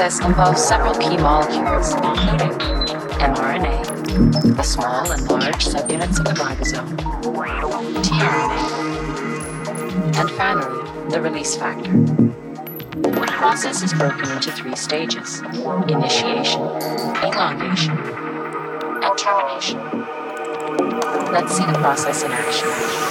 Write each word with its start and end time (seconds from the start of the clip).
involves 0.00 0.64
several 0.64 0.94
key 0.94 1.18
molecules, 1.18 1.92
including 1.92 2.56
mRNA, 3.20 4.56
the 4.56 4.62
small 4.62 5.12
and 5.12 5.28
large 5.28 5.62
subunits 5.62 6.18
of 6.18 6.24
the 6.24 6.32
ribosome, 6.40 6.96
tRNA, 8.02 8.56
and 10.18 10.30
finally, 10.30 11.10
the 11.10 11.20
release 11.20 11.54
factor. 11.54 11.92
The 11.92 13.26
process 13.28 13.82
is 13.82 13.92
broken 13.92 14.30
into 14.30 14.50
three 14.52 14.74
stages 14.74 15.40
initiation, 15.40 16.62
elongation, 17.22 17.98
and 17.98 19.18
termination. 19.18 19.80
Let's 21.30 21.54
see 21.54 21.66
the 21.66 21.74
process 21.74 22.22
in 22.22 22.32
action. 22.32 23.09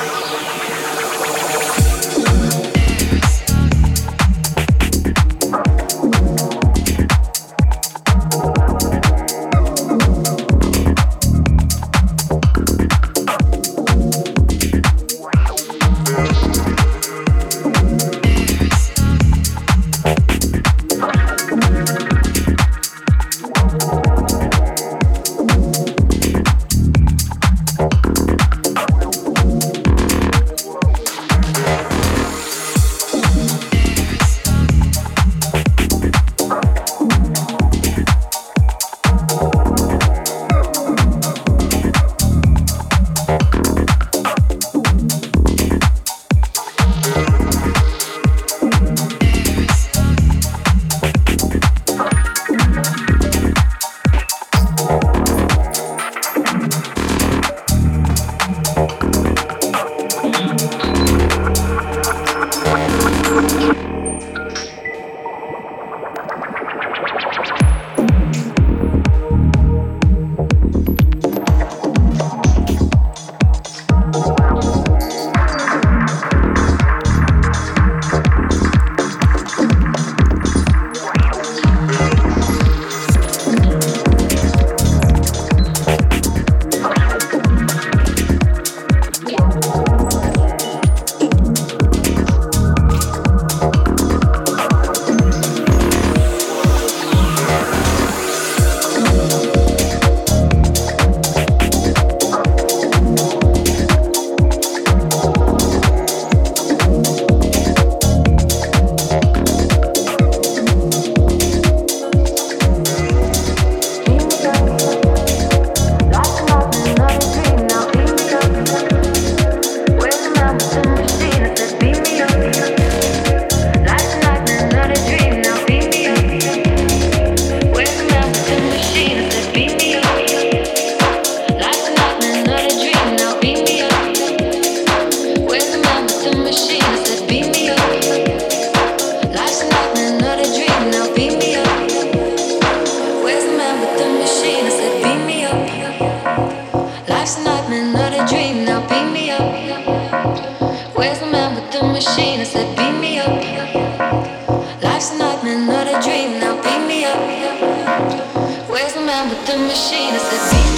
machine 159.69 160.15
is 160.15 160.23
the. 160.23 160.68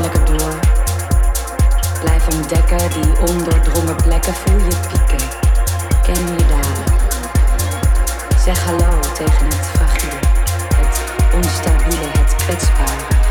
lekker 0.00 0.24
door. 0.24 0.58
Blijf 2.00 2.28
ontdekken 2.34 2.90
die 2.90 3.18
ondoordrongen 3.28 3.96
plekken, 3.96 4.34
voel 4.34 4.58
je 4.58 4.76
pieken, 4.88 5.28
ken 6.02 6.26
je 6.36 6.46
dalen. 6.48 6.94
Zeg 8.44 8.64
hallo 8.64 9.00
tegen 9.14 9.46
het 9.46 9.66
fragile, 9.74 10.20
het 10.74 11.00
onstabiele, 11.34 12.08
het 12.18 12.34
kwetsbare. 12.36 13.25